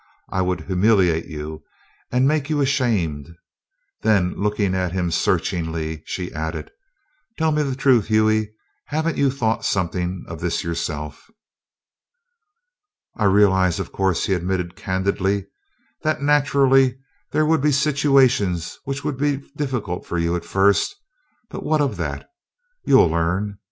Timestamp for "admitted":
14.33-14.75